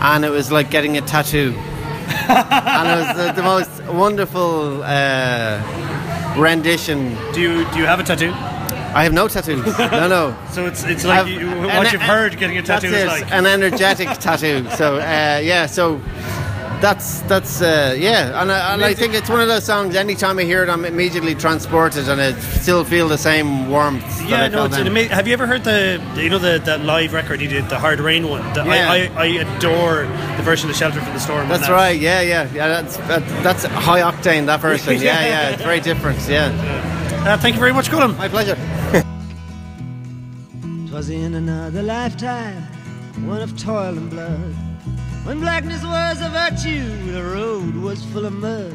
and 0.00 0.24
it 0.24 0.30
was 0.30 0.50
like 0.50 0.70
getting 0.70 0.96
a 0.96 1.00
tattoo, 1.00 1.54
and 2.28 2.88
it 2.88 3.06
was 3.06 3.16
the, 3.16 3.32
the 3.32 3.42
most 3.42 3.70
wonderful 3.84 4.82
uh, 4.82 6.34
rendition. 6.36 7.16
Do 7.32 7.40
you 7.40 7.70
do 7.70 7.78
you 7.78 7.86
have 7.86 8.00
a 8.00 8.04
tattoo? 8.04 8.32
I 8.94 9.02
have 9.04 9.12
no 9.12 9.28
tattoos. 9.28 9.64
No, 9.78 10.08
no. 10.08 10.36
So 10.50 10.66
it's 10.66 10.82
it's 10.84 11.04
like 11.04 11.28
you, 11.28 11.48
an- 11.50 11.76
what 11.76 11.92
you've 11.92 12.00
heard 12.02 12.36
getting 12.38 12.56
a 12.58 12.62
tattoo 12.62 12.86
is 12.88 12.94
it, 12.94 13.06
like. 13.06 13.30
an 13.32 13.46
energetic 13.46 14.08
tattoo. 14.18 14.66
So 14.70 14.96
uh, 14.96 15.40
yeah, 15.42 15.66
so 15.66 16.00
that's 16.80 17.20
that's 17.22 17.62
uh, 17.62 17.94
yeah, 17.98 18.40
and, 18.42 18.52
I, 18.52 18.74
and 18.74 18.84
I 18.84 18.92
think 18.94 19.14
it's 19.14 19.30
one 19.30 19.40
of 19.40 19.48
those 19.48 19.64
songs. 19.64 19.94
Anytime 19.96 20.38
I 20.38 20.42
hear 20.44 20.62
it, 20.62 20.68
I'm 20.68 20.84
immediately 20.84 21.34
transported, 21.34 22.08
and 22.08 22.20
I 22.20 22.32
still 22.60 22.84
feel 22.84 23.08
the 23.08 23.16
same 23.18 23.70
warmth. 23.70 24.02
that 24.18 24.28
Yeah, 24.28 24.42
I 24.42 24.48
no, 24.48 24.56
felt 24.58 24.68
it's 24.72 24.78
an 24.78 24.84
then. 24.92 24.96
ama- 25.06 25.14
Have 25.14 25.26
you 25.26 25.32
ever 25.32 25.46
heard 25.46 25.64
the 25.64 26.00
you 26.16 26.28
know 26.28 26.38
the 26.38 26.58
that 26.66 26.82
live 26.82 27.12
record 27.12 27.40
he 27.40 27.46
did, 27.46 27.68
the 27.68 27.78
Hard 27.78 27.98
Rain 28.00 28.28
one? 28.28 28.42
The- 28.52 28.64
Yeah. 28.64 28.90
I, 28.92 28.96
I, 29.16 29.22
I 29.22 29.26
adore 29.26 30.02
the 30.36 30.42
version 30.42 30.68
of 30.68 30.76
Shelter 30.76 31.00
from 31.00 31.12
the 31.14 31.18
Storm. 31.20 31.42
on 31.42 31.48
That's 31.48 31.66
that. 31.66 31.72
right. 31.72 31.98
Yeah, 31.98 32.20
yeah, 32.20 32.48
yeah. 32.52 32.68
That's 32.68 32.96
that, 33.08 33.22
that's 33.42 33.64
high 33.64 34.00
octane. 34.00 34.46
That 34.46 34.60
version. 34.60 34.94
Yeah, 35.00 35.24
yeah. 35.26 35.50
It's 35.50 35.62
very 35.62 35.80
different. 35.80 36.18
Yeah. 36.28 36.52
Uh, 37.26 37.36
thank 37.38 37.54
you 37.54 37.60
very 37.60 37.72
much, 37.72 37.88
Colm. 37.88 38.16
My 38.18 38.28
pleasure. 38.28 38.56
Twas 40.88 41.08
in 41.10 41.34
another 41.34 41.82
lifetime, 41.82 42.62
one 43.26 43.40
of 43.42 43.56
toil 43.58 43.96
and 43.96 44.10
blood. 44.10 44.54
When 45.26 45.40
blackness 45.40 45.82
was 45.82 46.20
a 46.20 46.28
virtue, 46.28 47.10
the 47.10 47.20
road 47.20 47.74
was 47.74 48.04
full 48.04 48.26
of 48.26 48.32
mud. 48.32 48.72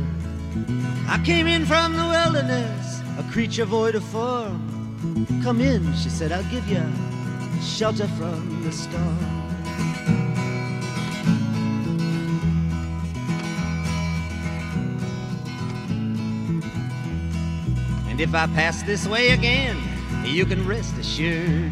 I 1.07 1.17
came 1.23 1.47
in 1.47 1.65
from 1.65 1.95
the 1.95 2.03
wilderness, 2.03 3.01
a 3.17 3.23
creature 3.31 3.63
void 3.63 3.95
of 3.95 4.03
form. 4.03 4.59
Come 5.43 5.61
in, 5.61 5.95
she 5.95 6.09
said, 6.09 6.33
I'll 6.33 6.43
give 6.51 6.67
you 6.67 6.83
shelter 7.63 8.05
from 8.19 8.63
the 8.63 8.71
storm. 8.73 9.17
And 18.09 18.19
if 18.19 18.35
I 18.35 18.47
pass 18.47 18.83
this 18.83 19.07
way 19.07 19.29
again, 19.29 19.77
you 20.25 20.45
can 20.45 20.67
rest 20.67 20.97
assured. 20.97 21.71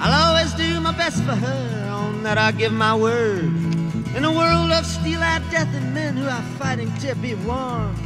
I'll 0.00 0.30
always 0.30 0.52
do 0.54 0.80
my 0.80 0.90
best 0.90 1.22
for 1.22 1.36
her, 1.36 1.88
on 1.92 2.24
that 2.24 2.38
I 2.38 2.50
give 2.50 2.72
my 2.72 2.96
word. 2.96 3.83
In 4.16 4.24
a 4.24 4.30
world 4.30 4.70
of 4.70 4.86
steel-eyed 4.86 5.42
death 5.50 5.74
and 5.74 5.92
men 5.92 6.16
who 6.16 6.28
are 6.28 6.42
fighting 6.56 6.92
to 6.98 7.16
be 7.16 7.34
warm. 7.34 7.96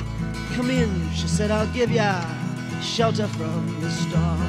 Come 0.54 0.70
in, 0.70 1.12
she 1.12 1.28
said, 1.28 1.50
I'll 1.50 1.66
give 1.74 1.90
ya 1.90 2.24
shelter 2.80 3.26
from 3.28 3.80
the 3.82 3.90
storm. 3.90 4.40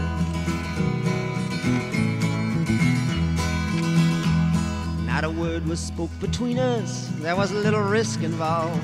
Not 5.06 5.26
a 5.26 5.30
word 5.30 5.68
was 5.68 5.82
spoke 5.82 6.12
between 6.22 6.60
us, 6.60 7.10
there 7.16 7.36
was 7.36 7.52
a 7.52 7.56
little 7.56 7.82
risk 7.82 8.24
involved. 8.24 8.82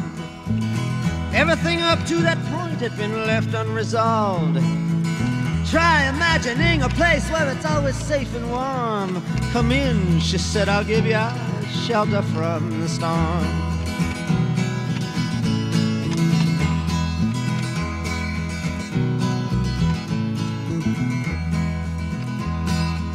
Everything 1.34 1.82
up 1.82 2.03
to 2.07 2.15
that 2.23 2.38
point 2.47 2.82
had 2.82 2.97
been 2.97 3.26
left 3.26 3.53
unresolved. 3.53 4.55
Try 5.71 6.09
imagining 6.09 6.84
a 6.84 6.89
place 6.89 7.30
where 7.32 7.49
it's 7.49 7.65
always 7.65 7.95
safe 7.95 8.36
and 8.36 8.51
warm. 8.51 9.23
Come 9.53 9.71
in, 9.71 10.19
she 10.19 10.38
said, 10.38 10.67
I'll 10.67 10.84
give 10.84 11.05
you 11.05 11.55
shelter 11.84 12.21
from 12.21 12.80
the 12.82 12.88
storm. 12.88 13.11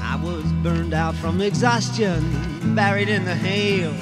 I 0.03 0.21
was 0.23 0.45
burned 0.63 0.95
out 0.95 1.15
from 1.17 1.41
exhaustion, 1.41 2.75
buried 2.75 3.09
in 3.09 3.25
the 3.25 3.35
hail, 3.35 3.93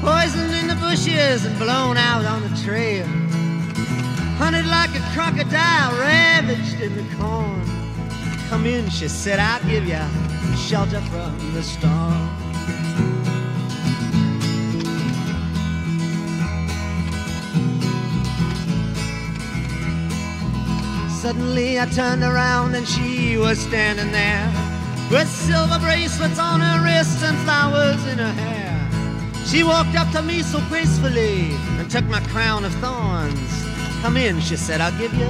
poisoned 0.00 0.54
in 0.54 0.68
the 0.68 0.76
bushes 0.76 1.44
and 1.44 1.58
blown 1.58 1.96
out 1.96 2.24
on 2.24 2.42
the 2.42 2.56
trail. 2.64 3.06
Hunted 4.38 4.66
like 4.66 4.90
a 4.94 5.02
crocodile, 5.14 5.98
ravaged 5.98 6.80
in 6.80 6.94
the 6.94 7.14
corn. 7.16 7.62
Come 8.48 8.66
in, 8.66 8.88
she 8.90 9.08
said, 9.08 9.40
I'll 9.40 9.64
give 9.64 9.88
you 9.88 10.56
shelter 10.56 11.00
from 11.00 11.52
the 11.52 11.62
storm. 11.62 12.45
Suddenly 21.26 21.80
I 21.80 21.86
turned 21.86 22.22
around 22.22 22.76
and 22.76 22.86
she 22.86 23.36
was 23.36 23.58
standing 23.58 24.12
there 24.12 24.46
with 25.10 25.26
silver 25.26 25.76
bracelets 25.80 26.38
on 26.38 26.60
her 26.60 26.84
wrists 26.84 27.20
and 27.24 27.36
flowers 27.38 28.06
in 28.06 28.18
her 28.18 28.32
hair. 28.32 29.34
She 29.44 29.64
walked 29.64 29.96
up 29.96 30.08
to 30.12 30.22
me 30.22 30.42
so 30.42 30.60
gracefully 30.68 31.50
and 31.80 31.90
took 31.90 32.04
my 32.04 32.20
crown 32.28 32.64
of 32.64 32.72
thorns. 32.74 33.64
Come 34.02 34.16
in, 34.16 34.38
she 34.38 34.54
said, 34.54 34.80
I'll 34.80 34.96
give 35.00 35.12
you 35.14 35.28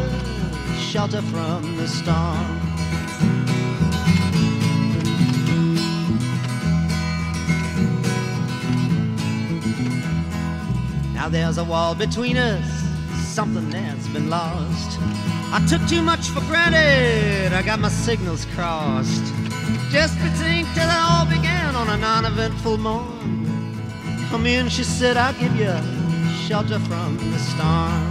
shelter 0.78 1.22
from 1.22 1.78
the 1.78 1.88
storm. 1.88 2.44
Now 11.14 11.30
there's 11.30 11.56
a 11.56 11.64
wall 11.64 11.94
between 11.94 12.36
us, 12.36 12.68
something 13.32 13.70
that's 13.70 14.08
been 14.08 14.28
lost. 14.28 15.00
I 15.56 15.64
took 15.66 15.88
too 15.88 16.02
much 16.02 16.28
for 16.28 16.40
granted, 16.40 17.54
I 17.54 17.62
got 17.62 17.80
my 17.80 17.88
signals 17.88 18.44
crossed. 18.54 19.24
Just 19.90 20.12
to 20.18 20.28
till 20.28 20.90
it 20.90 21.00
all 21.00 21.24
began 21.24 21.74
on 21.74 21.88
a 21.88 21.96
non 21.96 22.26
eventful 22.26 22.76
morn. 22.76 23.74
Come 24.28 24.44
in, 24.44 24.68
she 24.68 24.84
said, 24.84 25.16
I'll 25.16 25.32
give 25.32 25.56
you 25.56 25.72
shelter 26.46 26.78
from 26.80 27.16
the 27.16 27.38
storm. 27.38 28.04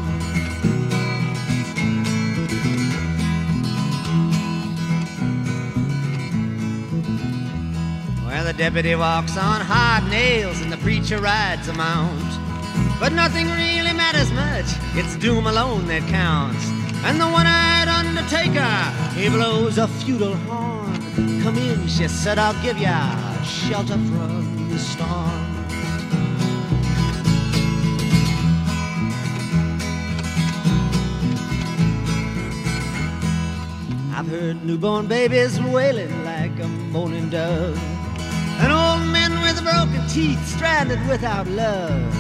Well, 8.26 8.44
the 8.44 8.54
deputy 8.54 8.96
walks 8.96 9.38
on 9.38 9.62
hard 9.62 10.10
nails 10.10 10.62
and 10.62 10.72
the 10.72 10.78
preacher 10.78 11.20
rides 11.20 11.68
a 11.68 11.74
mount. 11.74 12.26
But 13.00 13.14
nothing 13.14 13.46
really 13.52 13.94
matters 13.94 14.32
much, 14.32 14.66
it's 14.96 15.16
doom 15.18 15.46
alone 15.46 15.86
that 15.90 16.02
counts. 16.10 16.85
And 17.08 17.22
the 17.22 17.28
one 17.28 17.46
eyed 17.46 17.88
undertaker, 17.88 18.66
he 19.14 19.30
blows 19.30 19.78
a 19.78 19.88
feudal 19.88 20.34
horn. 20.34 21.00
Come 21.44 21.56
in, 21.56 21.88
she 21.88 22.08
said, 22.08 22.40
I'll 22.40 22.60
give 22.64 22.80
ya 22.80 23.44
shelter 23.44 23.94
from 23.94 24.70
the 24.70 24.80
storm. 24.80 25.56
I've 34.12 34.28
heard 34.28 34.66
newborn 34.66 35.06
babies 35.08 35.62
wailing 35.62 36.26
like 36.26 36.60
a 36.60 36.68
moaning 36.68 37.30
dove, 37.30 37.78
and 38.62 38.72
old 38.74 39.08
men 39.12 39.32
with 39.44 39.62
broken 39.62 40.08
teeth 40.10 40.44
stranded 40.48 41.06
without 41.08 41.46
love. 41.50 42.14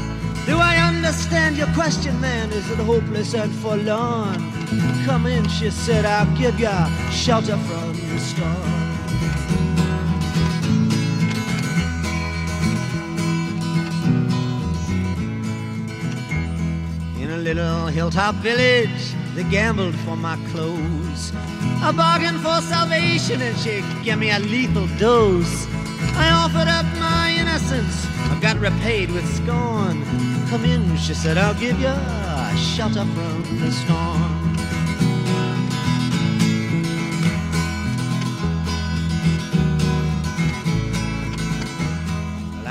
Do 0.45 0.59
I 0.59 0.75
understand 0.77 1.57
your 1.57 1.73
question, 1.73 2.21
man? 2.21 2.51
Is 2.51 2.69
it 2.69 2.77
hopeless 2.77 3.33
and 3.33 3.51
forlorn? 3.55 4.54
Come 5.05 5.27
in, 5.27 5.47
she 5.47 5.69
said, 5.69 6.05
I'll 6.05 6.25
give 6.37 6.59
ya 6.59 6.89
shelter 7.09 7.57
from 7.57 7.93
the 7.93 8.19
storm. 8.19 8.85
In 17.19 17.31
a 17.31 17.37
little 17.37 17.87
hilltop 17.87 18.35
village, 18.35 19.13
they 19.35 19.43
gambled 19.43 19.95
for 19.99 20.15
my 20.15 20.37
clothes. 20.51 21.31
I 21.81 21.91
bargained 21.91 22.39
for 22.41 22.61
salvation 22.61 23.41
and 23.41 23.57
she 23.57 23.83
gave 24.03 24.17
me 24.17 24.31
a 24.31 24.39
lethal 24.39 24.87
dose. 24.97 25.67
I 26.17 26.31
offered 26.31 26.67
up 26.67 26.85
my 26.97 27.35
innocence, 27.37 28.05
I 28.31 28.39
got 28.41 28.57
repaid 28.59 29.11
with 29.11 29.25
scorn. 29.35 30.03
Come 30.49 30.65
in, 30.65 30.97
she 30.97 31.13
said, 31.13 31.37
I'll 31.37 31.53
give 31.53 31.79
you 31.79 31.93
shelter 32.57 33.05
from 33.05 33.59
the 33.59 33.71
storm. 33.71 34.34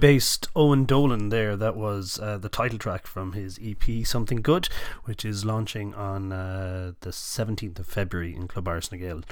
Based 0.00 0.48
Owen 0.56 0.86
Dolan, 0.86 1.28
there, 1.28 1.56
that 1.56 1.76
was 1.76 2.18
uh, 2.20 2.38
the 2.38 2.48
title 2.48 2.78
track 2.78 3.06
from 3.06 3.32
his 3.32 3.58
EP 3.62 4.04
Something 4.04 4.40
Good, 4.40 4.68
which 5.04 5.24
is 5.24 5.44
launching 5.44 5.94
on 5.94 6.32
uh, 6.32 6.92
the 7.00 7.10
17th 7.10 7.78
of 7.78 7.86
February 7.86 8.34
in 8.34 8.48
Club. 8.48 8.68
He 8.90 9.22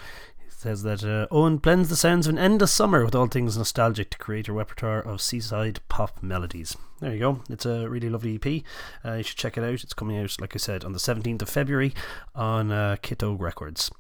says 0.48 0.82
that 0.82 1.02
uh, 1.02 1.26
Owen 1.30 1.56
blends 1.56 1.88
the 1.88 1.96
sounds 1.96 2.26
of 2.26 2.34
an 2.34 2.38
endless 2.38 2.72
summer 2.72 3.04
with 3.04 3.14
all 3.14 3.26
things 3.26 3.56
nostalgic 3.56 4.10
to 4.10 4.18
create 4.18 4.48
a 4.48 4.52
repertoire 4.52 5.00
of 5.00 5.22
seaside 5.22 5.80
pop 5.88 6.22
melodies. 6.22 6.76
There 7.00 7.12
you 7.12 7.18
go. 7.18 7.40
It's 7.48 7.64
a 7.64 7.88
really 7.88 8.10
lovely 8.10 8.34
EP. 8.34 8.62
Uh, 9.04 9.14
you 9.14 9.22
should 9.22 9.38
check 9.38 9.56
it 9.56 9.64
out. 9.64 9.82
It's 9.82 9.94
coming 9.94 10.18
out, 10.18 10.40
like 10.40 10.54
I 10.54 10.58
said, 10.58 10.84
on 10.84 10.92
the 10.92 10.98
17th 10.98 11.42
of 11.42 11.48
February 11.48 11.94
on 12.34 12.70
uh, 12.70 12.96
Kito 13.02 13.38
Records. 13.38 13.90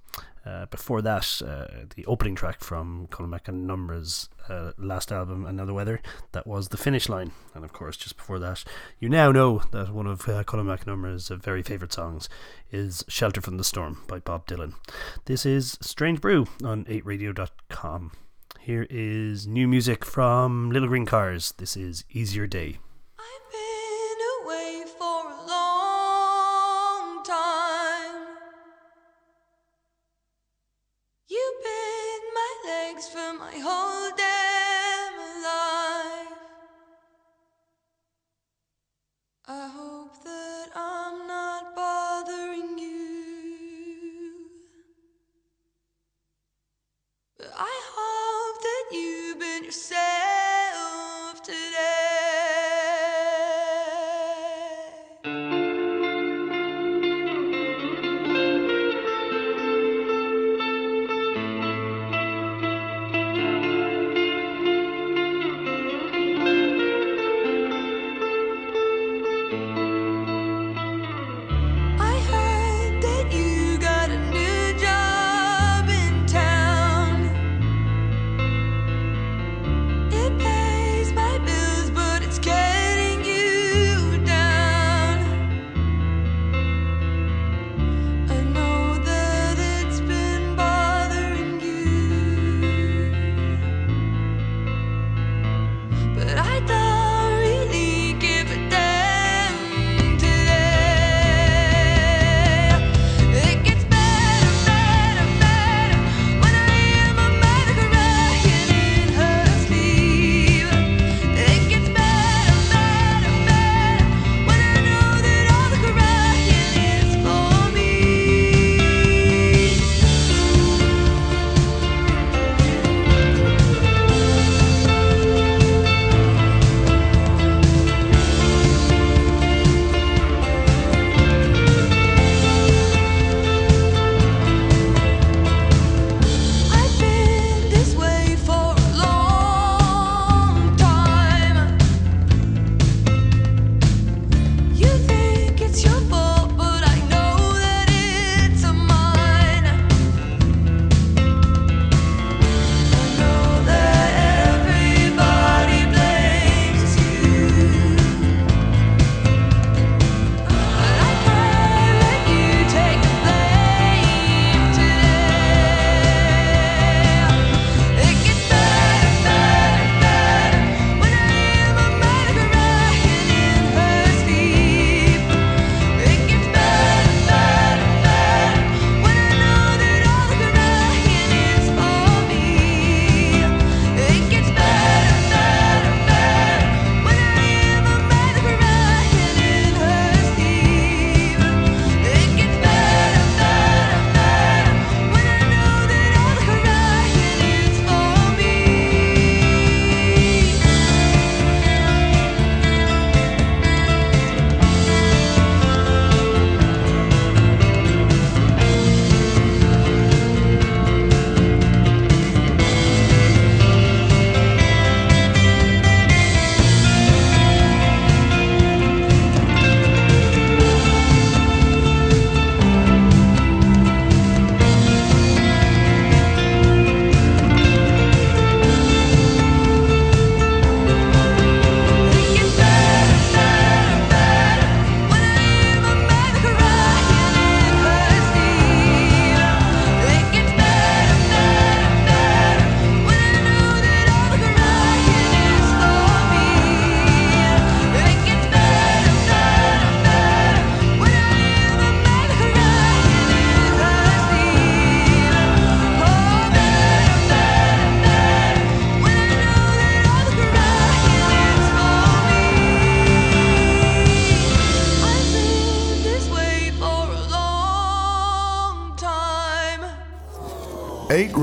Uh, 0.48 0.64
before 0.66 1.02
that, 1.02 1.42
uh, 1.46 1.84
the 1.94 2.06
opening 2.06 2.34
track 2.34 2.60
from 2.60 3.06
Colm 3.10 3.38
and 3.48 4.28
uh, 4.48 4.72
last 4.78 5.12
album, 5.12 5.44
And 5.44 5.58
Now 5.58 5.66
the 5.66 5.74
Weather, 5.74 6.00
that 6.32 6.46
was 6.46 6.68
The 6.68 6.78
Finish 6.78 7.08
Line. 7.08 7.32
And 7.54 7.64
of 7.64 7.74
course, 7.74 7.98
just 7.98 8.16
before 8.16 8.38
that, 8.38 8.64
you 8.98 9.10
now 9.10 9.30
know 9.30 9.62
that 9.72 9.92
one 9.92 10.06
of 10.06 10.26
uh, 10.26 10.44
Colm 10.44 11.30
uh, 11.30 11.36
very 11.36 11.62
favourite 11.62 11.92
songs 11.92 12.30
is 12.72 13.04
Shelter 13.08 13.42
from 13.42 13.58
the 13.58 13.64
Storm 13.64 14.02
by 14.06 14.20
Bob 14.20 14.46
Dylan. 14.46 14.72
This 15.26 15.44
is 15.44 15.76
Strange 15.82 16.22
Brew 16.22 16.46
on 16.64 16.86
8radio.com. 16.86 18.12
Here 18.60 18.86
is 18.88 19.46
new 19.46 19.68
music 19.68 20.02
from 20.02 20.70
Little 20.70 20.88
Green 20.88 21.04
Cars. 21.04 21.52
This 21.58 21.76
is 21.76 22.04
Easier 22.10 22.46
Day. 22.46 22.78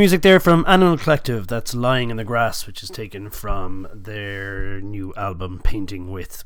music 0.00 0.22
there 0.22 0.40
from 0.40 0.64
Animal 0.66 0.96
Collective. 0.96 1.46
That's 1.46 1.74
"Lying 1.74 2.08
in 2.08 2.16
the 2.16 2.24
Grass," 2.24 2.66
which 2.66 2.82
is 2.82 2.88
taken 2.88 3.28
from 3.28 3.86
their 3.92 4.80
new 4.80 5.12
album 5.14 5.60
"Painting 5.62 6.10
With." 6.10 6.44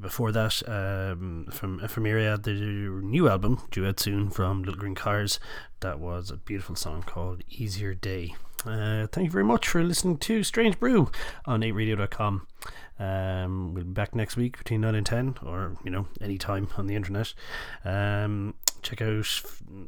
Before 0.00 0.32
that, 0.32 0.68
um, 0.68 1.46
from 1.52 1.78
Ephemera, 1.78 2.36
the 2.36 2.54
new 2.54 3.28
album 3.28 3.62
due 3.70 3.86
out 3.86 4.00
soon 4.00 4.30
from 4.30 4.64
Little 4.64 4.80
Green 4.80 4.96
Cars. 4.96 5.38
That 5.78 6.00
was 6.00 6.32
a 6.32 6.38
beautiful 6.38 6.74
song 6.74 7.04
called 7.04 7.44
"Easier 7.48 7.94
Day." 7.94 8.34
Uh, 8.66 9.06
thank 9.06 9.26
you 9.26 9.30
very 9.30 9.44
much 9.44 9.68
for 9.68 9.84
listening 9.84 10.18
to 10.18 10.42
Strange 10.42 10.80
Brew 10.80 11.12
on 11.46 11.60
8radio.com. 11.60 12.48
Um, 12.98 13.74
we'll 13.74 13.84
be 13.84 13.92
back 13.92 14.16
next 14.16 14.36
week 14.36 14.58
between 14.58 14.80
9 14.80 14.96
and 14.96 15.06
10, 15.06 15.36
or, 15.46 15.76
you 15.84 15.90
know, 15.92 16.08
any 16.20 16.36
time 16.36 16.66
on 16.76 16.88
the 16.88 16.96
internet. 16.96 17.32
Um, 17.84 18.54
check 18.88 19.02
out 19.02 19.24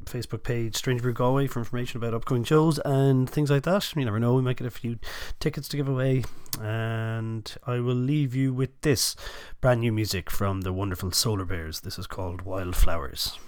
Facebook 0.05 0.42
page 0.42 0.76
Strange 0.76 1.01
Brew 1.01 1.14
Galway 1.14 1.46
for 1.46 1.59
information 1.59 1.96
about 1.96 2.12
upcoming 2.12 2.44
shows 2.44 2.78
and 2.80 3.30
things 3.30 3.51
like 3.51 3.62
that. 3.62 3.96
You 3.96 4.05
never 4.05 4.20
know, 4.20 4.34
we 4.34 4.42
might 4.42 4.59
get 4.59 4.66
a 4.66 4.70
few 4.70 4.98
tickets 5.38 5.68
to 5.68 5.78
give 5.78 5.88
away. 5.88 6.24
And 6.61 7.51
I 7.66 7.80
will 7.80 7.94
leave 7.94 8.34
you 8.34 8.53
with 8.53 8.78
this 8.82 9.16
brand 9.62 9.80
new 9.80 9.92
music 9.92 10.30
from 10.30 10.61
the 10.62 10.72
wonderful 10.72 11.12
Solar 11.12 11.46
Bears. 11.46 11.80
This 11.80 11.98
is 11.98 12.07
called 12.07 12.42
Wildflowers. 12.42 13.38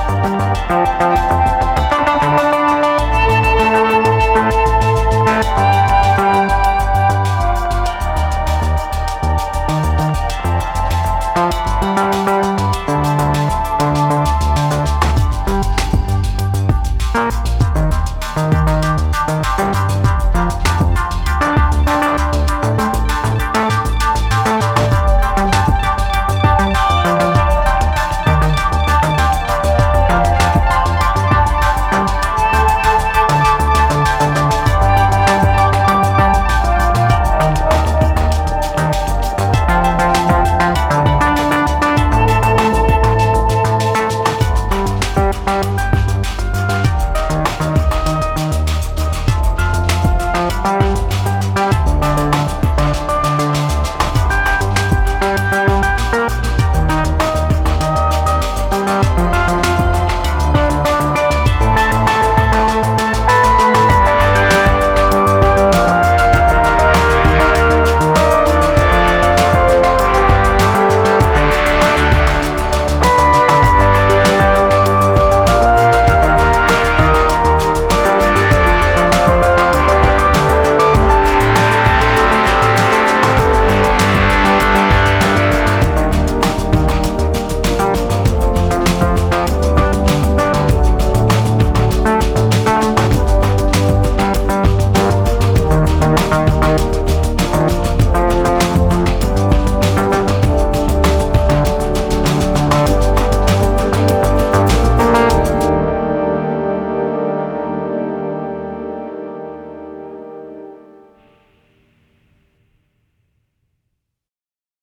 Thank 0.00 1.09